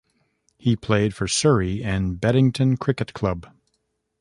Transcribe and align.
He 0.57 0.75
played 0.75 1.13
for 1.13 1.27
Surrey 1.27 1.83
and 1.83 2.19
Beddington 2.19 2.77
Cricket 2.77 3.13
Club. 3.13 3.45